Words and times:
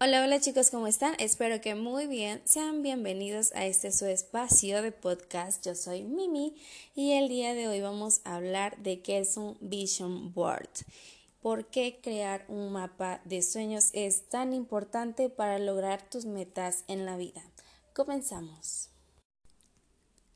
Hola, 0.00 0.22
hola 0.22 0.38
chicos, 0.38 0.70
¿cómo 0.70 0.86
están? 0.86 1.16
Espero 1.18 1.60
que 1.60 1.74
muy 1.74 2.06
bien. 2.06 2.40
Sean 2.44 2.82
bienvenidos 2.82 3.50
a 3.56 3.66
este 3.66 3.90
su 3.90 4.06
espacio 4.06 4.80
de 4.80 4.92
podcast. 4.92 5.66
Yo 5.66 5.74
soy 5.74 6.04
Mimi 6.04 6.54
y 6.94 7.14
el 7.14 7.28
día 7.28 7.52
de 7.52 7.66
hoy 7.66 7.80
vamos 7.80 8.20
a 8.22 8.36
hablar 8.36 8.78
de 8.78 9.02
qué 9.02 9.18
es 9.18 9.36
un 9.36 9.58
vision 9.60 10.32
board. 10.32 10.70
¿Por 11.42 11.66
qué 11.66 11.98
crear 12.00 12.44
un 12.46 12.70
mapa 12.70 13.20
de 13.24 13.42
sueños 13.42 13.90
es 13.92 14.28
tan 14.28 14.52
importante 14.52 15.30
para 15.30 15.58
lograr 15.58 16.08
tus 16.08 16.26
metas 16.26 16.84
en 16.86 17.04
la 17.04 17.16
vida? 17.16 17.42
Comenzamos. 17.92 18.90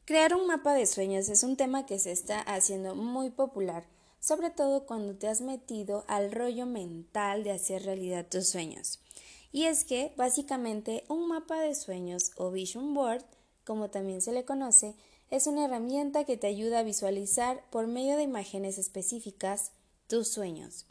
Crear 0.06 0.34
un 0.34 0.48
mapa 0.48 0.74
de 0.74 0.86
sueños 0.86 1.28
es 1.28 1.44
un 1.44 1.56
tema 1.56 1.86
que 1.86 2.00
se 2.00 2.10
está 2.10 2.40
haciendo 2.40 2.96
muy 2.96 3.30
popular, 3.30 3.86
sobre 4.18 4.50
todo 4.50 4.86
cuando 4.86 5.14
te 5.14 5.28
has 5.28 5.40
metido 5.40 6.04
al 6.08 6.32
rollo 6.32 6.66
mental 6.66 7.44
de 7.44 7.52
hacer 7.52 7.84
realidad 7.84 8.26
tus 8.28 8.48
sueños. 8.48 8.98
Y 9.52 9.66
es 9.66 9.84
que, 9.84 10.12
básicamente, 10.16 11.04
un 11.08 11.28
mapa 11.28 11.60
de 11.60 11.74
sueños 11.74 12.32
o 12.36 12.50
vision 12.50 12.94
board, 12.94 13.24
como 13.64 13.90
también 13.90 14.22
se 14.22 14.32
le 14.32 14.44
conoce, 14.44 14.96
es 15.30 15.46
una 15.46 15.66
herramienta 15.66 16.24
que 16.24 16.36
te 16.36 16.46
ayuda 16.46 16.80
a 16.80 16.82
visualizar 16.82 17.62
por 17.70 17.86
medio 17.86 18.16
de 18.16 18.22
imágenes 18.22 18.78
específicas 18.78 19.72
tus 20.06 20.28
sueños. 20.28 20.86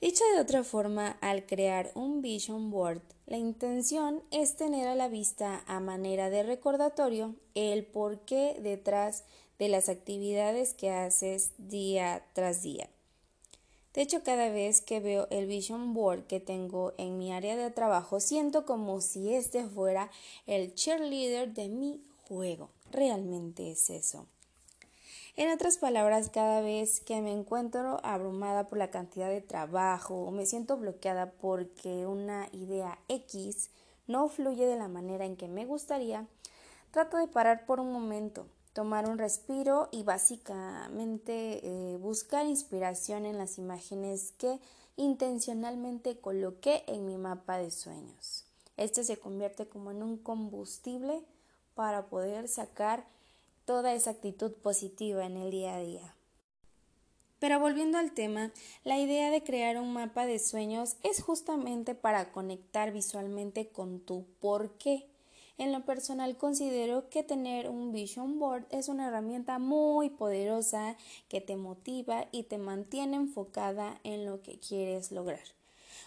Dicho 0.00 0.22
de 0.34 0.40
otra 0.40 0.64
forma, 0.64 1.18
al 1.20 1.44
crear 1.44 1.90
un 1.94 2.22
vision 2.22 2.70
board, 2.70 3.02
la 3.26 3.36
intención 3.36 4.22
es 4.30 4.56
tener 4.56 4.86
a 4.86 4.94
la 4.94 5.08
vista 5.08 5.64
a 5.66 5.80
manera 5.80 6.30
de 6.30 6.44
recordatorio 6.44 7.34
el 7.54 7.84
porqué 7.84 8.58
detrás 8.62 9.24
de 9.58 9.68
las 9.68 9.88
actividades 9.88 10.72
que 10.72 10.90
haces 10.90 11.52
día 11.58 12.24
tras 12.32 12.62
día. 12.62 12.88
De 13.98 14.04
hecho, 14.04 14.22
cada 14.22 14.48
vez 14.48 14.80
que 14.80 15.00
veo 15.00 15.26
el 15.28 15.48
vision 15.48 15.92
board 15.92 16.28
que 16.28 16.38
tengo 16.38 16.94
en 16.98 17.18
mi 17.18 17.32
área 17.32 17.56
de 17.56 17.68
trabajo, 17.72 18.20
siento 18.20 18.64
como 18.64 19.00
si 19.00 19.34
este 19.34 19.66
fuera 19.66 20.08
el 20.46 20.72
cheerleader 20.72 21.52
de 21.52 21.68
mi 21.68 22.00
juego. 22.28 22.70
Realmente 22.92 23.72
es 23.72 23.90
eso. 23.90 24.26
En 25.34 25.50
otras 25.50 25.78
palabras, 25.78 26.30
cada 26.30 26.60
vez 26.60 27.00
que 27.00 27.20
me 27.20 27.32
encuentro 27.32 27.98
abrumada 28.04 28.68
por 28.68 28.78
la 28.78 28.92
cantidad 28.92 29.30
de 29.30 29.40
trabajo 29.40 30.14
o 30.14 30.30
me 30.30 30.46
siento 30.46 30.76
bloqueada 30.76 31.32
porque 31.32 32.06
una 32.06 32.48
idea 32.52 33.00
X 33.08 33.68
no 34.06 34.28
fluye 34.28 34.64
de 34.64 34.78
la 34.78 34.86
manera 34.86 35.24
en 35.24 35.34
que 35.34 35.48
me 35.48 35.66
gustaría, 35.66 36.24
trato 36.92 37.16
de 37.16 37.26
parar 37.26 37.66
por 37.66 37.80
un 37.80 37.92
momento, 37.92 38.46
tomar 38.78 39.08
un 39.08 39.18
respiro 39.18 39.88
y 39.90 40.04
básicamente 40.04 41.66
eh, 41.66 41.96
buscar 41.96 42.46
inspiración 42.46 43.26
en 43.26 43.36
las 43.36 43.58
imágenes 43.58 44.32
que 44.38 44.60
intencionalmente 44.94 46.20
coloqué 46.20 46.84
en 46.86 47.04
mi 47.04 47.18
mapa 47.18 47.58
de 47.58 47.72
sueños. 47.72 48.44
Este 48.76 49.02
se 49.02 49.16
convierte 49.16 49.66
como 49.66 49.90
en 49.90 50.04
un 50.04 50.16
combustible 50.16 51.24
para 51.74 52.06
poder 52.06 52.46
sacar 52.46 53.04
toda 53.64 53.94
esa 53.94 54.10
actitud 54.10 54.52
positiva 54.52 55.26
en 55.26 55.38
el 55.38 55.50
día 55.50 55.74
a 55.74 55.80
día. 55.80 56.14
Pero 57.40 57.58
volviendo 57.58 57.98
al 57.98 58.12
tema, 58.12 58.52
la 58.84 58.96
idea 58.96 59.32
de 59.32 59.42
crear 59.42 59.76
un 59.78 59.92
mapa 59.92 60.24
de 60.24 60.38
sueños 60.38 60.98
es 61.02 61.20
justamente 61.20 61.96
para 61.96 62.30
conectar 62.30 62.92
visualmente 62.92 63.70
con 63.70 63.98
tu 63.98 64.24
por 64.38 64.70
qué 64.78 65.08
en 65.58 65.72
lo 65.72 65.84
personal 65.84 66.36
considero 66.36 67.10
que 67.10 67.24
tener 67.24 67.68
un 67.68 67.92
vision 67.92 68.38
board 68.38 68.64
es 68.70 68.88
una 68.88 69.08
herramienta 69.08 69.58
muy 69.58 70.08
poderosa 70.08 70.96
que 71.28 71.40
te 71.40 71.56
motiva 71.56 72.28
y 72.30 72.44
te 72.44 72.58
mantiene 72.58 73.16
enfocada 73.16 74.00
en 74.04 74.24
lo 74.24 74.40
que 74.40 74.60
quieres 74.60 75.10
lograr. 75.10 75.42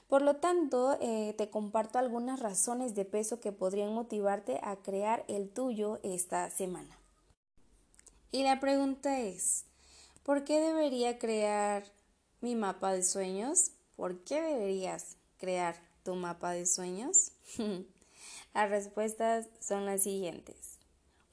Por 0.08 0.22
lo 0.22 0.38
tanto, 0.38 0.98
eh, 1.02 1.36
te 1.38 1.50
comparto 1.50 2.00
algunas 2.00 2.40
razones 2.40 2.96
de 2.96 3.06
peso 3.06 3.40
que 3.40 3.52
podrían 3.52 3.94
motivarte 3.94 4.60
a 4.64 4.78
crear 4.78 5.26
el 5.28 5.50
tuyo 5.50 6.00
esta 6.04 6.50
semana. 6.50 6.98
Y 8.32 8.44
la 8.44 8.60
pregunta 8.62 9.20
es, 9.20 9.66
¿por 10.24 10.46
qué 10.46 10.62
debería 10.62 11.20
crear 11.20 11.84
mi 12.40 12.56
mapa 12.56 12.94
de 12.94 13.04
sueños? 13.04 13.72
¿Por 13.98 14.24
qué 14.24 14.42
deberías 14.42 15.18
crear 15.38 15.76
tu 16.04 16.16
mapa 16.16 16.52
de 16.52 16.66
sueños? 16.66 17.34
Las 18.54 18.70
respuestas 18.70 19.48
son 19.60 19.86
las 19.86 20.04
siguientes. 20.04 20.80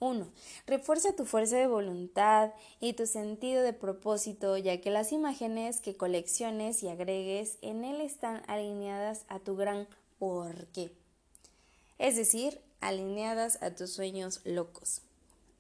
1. 0.01 0.31
Refuerza 0.67 1.17
tu 1.17 1.25
fuerza 1.25 1.57
de 1.57 1.67
voluntad 1.67 2.53
y 2.81 2.93
tu 2.93 3.07
sentido 3.07 3.63
de 3.63 3.73
propósito, 3.73 4.57
ya 4.57 4.81
que 4.81 4.91
las 4.91 5.13
imágenes 5.13 5.81
que 5.81 5.97
colecciones 5.97 6.83
y 6.83 6.89
agregues 6.89 7.59
en 7.63 7.85
él 7.85 8.01
están 8.01 8.43
alineadas 8.47 9.25
a 9.29 9.41
tu 9.41 9.57
gran 9.57 9.89
por 10.19 10.67
qué. 10.69 10.93
Es 11.99 12.15
decir, 12.15 12.61
alineadas 12.81 13.61
a 13.61 13.75
tus 13.75 13.91
sueños 13.91 14.41
locos. 14.45 15.03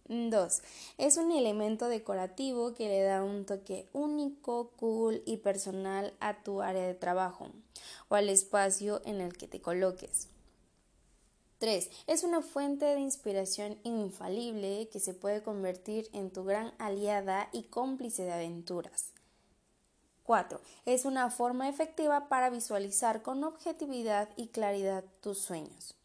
2. 0.08 0.62
Es 0.96 1.16
un 1.18 1.32
elemento 1.32 1.88
decorativo 1.88 2.74
que 2.74 2.88
le 2.88 3.02
da 3.02 3.22
un 3.22 3.44
toque 3.44 3.88
único, 3.92 4.70
cool 4.76 5.22
y 5.26 5.38
personal 5.38 6.14
a 6.20 6.42
tu 6.42 6.62
área 6.62 6.86
de 6.86 6.94
trabajo 6.94 7.50
o 8.08 8.14
al 8.14 8.30
espacio 8.30 9.02
en 9.04 9.20
el 9.20 9.36
que 9.36 9.48
te 9.48 9.60
coloques. 9.60 10.28
3. 11.58 11.90
Es 12.06 12.22
una 12.22 12.40
fuente 12.40 12.86
de 12.86 13.00
inspiración 13.00 13.78
infalible 13.82 14.88
que 14.92 15.00
se 15.00 15.12
puede 15.12 15.42
convertir 15.42 16.08
en 16.12 16.30
tu 16.30 16.44
gran 16.44 16.72
aliada 16.78 17.48
y 17.52 17.64
cómplice 17.64 18.22
de 18.22 18.32
aventuras. 18.32 19.12
4. 20.22 20.60
Es 20.84 21.04
una 21.04 21.30
forma 21.30 21.68
efectiva 21.68 22.28
para 22.28 22.50
visualizar 22.50 23.22
con 23.22 23.42
objetividad 23.44 24.28
y 24.36 24.48
claridad 24.48 25.04
tus 25.20 25.38
sueños. 25.38 25.96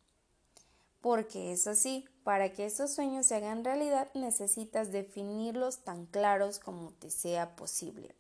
Porque 1.02 1.52
es 1.52 1.68
así, 1.68 2.06
para 2.24 2.54
que 2.54 2.66
esos 2.66 2.92
sueños 2.92 3.26
se 3.26 3.36
hagan 3.36 3.66
realidad 3.66 4.08
necesitas 4.14 4.92
definirlos 4.92 5.80
tan 5.80 6.06
claros 6.06 6.60
como 6.60 6.92
te 6.94 7.12
sea 7.12 7.56
posible. 7.58 8.16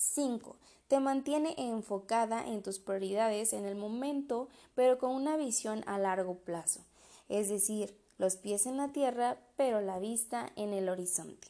5. 0.00 0.56
Te 0.88 0.98
mantiene 0.98 1.54
enfocada 1.58 2.46
en 2.46 2.62
tus 2.62 2.78
prioridades 2.78 3.52
en 3.52 3.66
el 3.66 3.76
momento, 3.76 4.48
pero 4.74 4.98
con 4.98 5.10
una 5.10 5.36
visión 5.36 5.84
a 5.86 5.98
largo 5.98 6.38
plazo, 6.38 6.80
es 7.28 7.50
decir, 7.50 7.94
los 8.16 8.36
pies 8.36 8.64
en 8.64 8.78
la 8.78 8.88
tierra, 8.92 9.38
pero 9.56 9.82
la 9.82 9.98
vista 9.98 10.50
en 10.56 10.72
el 10.72 10.88
horizonte. 10.88 11.48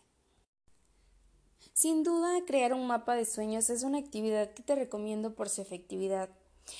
Sin 1.72 2.02
duda, 2.02 2.44
crear 2.44 2.74
un 2.74 2.88
mapa 2.88 3.14
de 3.14 3.24
sueños 3.24 3.70
es 3.70 3.84
una 3.84 3.98
actividad 3.98 4.52
que 4.52 4.64
te 4.64 4.74
recomiendo 4.74 5.34
por 5.34 5.48
su 5.48 5.62
efectividad. 5.62 6.28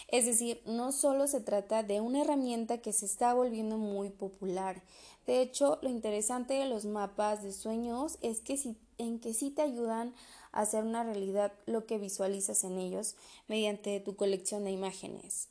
Es 0.09 0.27
decir, 0.27 0.63
no 0.67 0.93
solo 0.93 1.27
se 1.27 1.41
trata 1.41 1.83
de 1.83 2.01
una 2.01 2.23
herramienta 2.23 2.79
que 2.79 2.93
se 2.93 3.07
está 3.07 3.35
volviendo 3.35 3.79
muy 3.79 4.11
popular. 4.11 4.83
De 5.27 5.43
hecho, 5.43 5.79
lo 5.83 5.89
interesante 5.89 6.55
de 6.55 6.67
los 6.67 6.85
mapas 6.85 7.43
de 7.43 7.53
sueños 7.53 8.19
es 8.23 8.41
que 8.41 8.57
si, 8.57 8.77
en 8.99 9.21
que 9.21 9.35
sí 9.35 9.51
te 9.51 9.63
ayudan 9.63 10.15
hacer 10.53 10.85
una 10.85 11.05
realidad 11.05 11.53
lo 11.67 11.87
que 11.87 11.99
visualizas 11.99 12.65
en 12.65 12.79
ellos 12.79 13.15
mediante 13.49 14.01
tu 14.01 14.17
colección 14.17 14.65
de 14.65 14.73
imágenes. 14.73 15.49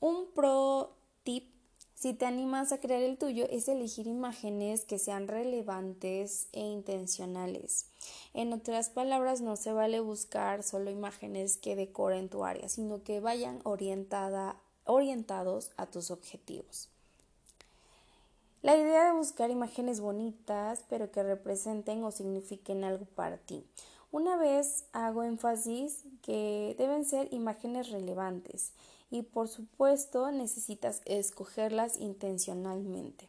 Un 0.00 0.26
pro 0.34 0.96
tip 1.22 1.59
si 2.00 2.14
te 2.14 2.24
animas 2.24 2.72
a 2.72 2.80
crear 2.80 3.02
el 3.02 3.18
tuyo 3.18 3.46
es 3.50 3.68
elegir 3.68 4.06
imágenes 4.06 4.86
que 4.86 4.98
sean 4.98 5.28
relevantes 5.28 6.48
e 6.52 6.60
intencionales. 6.60 7.84
En 8.32 8.54
otras 8.54 8.88
palabras, 8.88 9.42
no 9.42 9.54
se 9.56 9.70
vale 9.74 10.00
buscar 10.00 10.62
solo 10.62 10.90
imágenes 10.90 11.58
que 11.58 11.76
decoren 11.76 12.30
tu 12.30 12.42
área, 12.46 12.70
sino 12.70 13.02
que 13.02 13.20
vayan 13.20 13.60
orientada, 13.64 14.56
orientados 14.84 15.72
a 15.76 15.84
tus 15.84 16.10
objetivos. 16.10 16.88
La 18.62 18.78
idea 18.78 19.04
de 19.04 19.18
buscar 19.18 19.50
imágenes 19.50 20.00
bonitas, 20.00 20.82
pero 20.88 21.10
que 21.10 21.22
representen 21.22 22.02
o 22.02 22.12
signifiquen 22.12 22.82
algo 22.82 23.04
para 23.04 23.36
ti. 23.36 23.62
Una 24.12 24.36
vez 24.36 24.86
hago 24.92 25.22
énfasis 25.22 26.04
que 26.22 26.74
deben 26.78 27.04
ser 27.04 27.32
imágenes 27.32 27.90
relevantes 27.90 28.72
y 29.08 29.22
por 29.22 29.48
supuesto 29.48 30.32
necesitas 30.32 31.00
escogerlas 31.04 31.96
intencionalmente. 31.96 33.28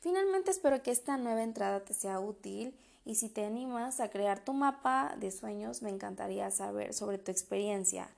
Finalmente 0.00 0.50
espero 0.50 0.82
que 0.82 0.90
esta 0.90 1.18
nueva 1.18 1.42
entrada 1.42 1.84
te 1.84 1.92
sea 1.92 2.18
útil 2.18 2.74
y 3.04 3.16
si 3.16 3.28
te 3.28 3.44
animas 3.44 4.00
a 4.00 4.08
crear 4.08 4.42
tu 4.42 4.54
mapa 4.54 5.14
de 5.18 5.30
sueños 5.30 5.82
me 5.82 5.90
encantaría 5.90 6.50
saber 6.50 6.94
sobre 6.94 7.18
tu 7.18 7.30
experiencia. 7.30 8.08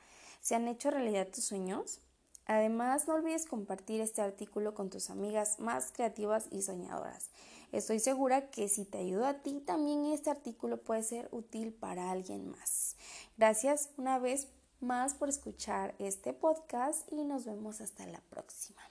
¿Se 0.40 0.54
han 0.54 0.68
hecho 0.68 0.90
realidad 0.90 1.28
tus 1.28 1.44
sueños? 1.44 1.98
Además, 2.46 3.06
no 3.06 3.14
olvides 3.14 3.46
compartir 3.46 4.00
este 4.00 4.20
artículo 4.20 4.74
con 4.74 4.90
tus 4.90 5.10
amigas 5.10 5.60
más 5.60 5.92
creativas 5.92 6.48
y 6.50 6.62
soñadoras. 6.62 7.30
Estoy 7.70 8.00
segura 8.00 8.50
que 8.50 8.68
si 8.68 8.84
te 8.84 8.98
ayuda 8.98 9.30
a 9.30 9.42
ti, 9.42 9.60
también 9.60 10.04
este 10.06 10.30
artículo 10.30 10.82
puede 10.82 11.02
ser 11.02 11.28
útil 11.30 11.72
para 11.72 12.10
alguien 12.10 12.50
más. 12.50 12.96
Gracias 13.38 13.90
una 13.96 14.18
vez 14.18 14.48
más 14.80 15.14
por 15.14 15.28
escuchar 15.28 15.94
este 15.98 16.32
podcast 16.32 17.10
y 17.12 17.24
nos 17.24 17.44
vemos 17.44 17.80
hasta 17.80 18.04
la 18.06 18.20
próxima. 18.28 18.82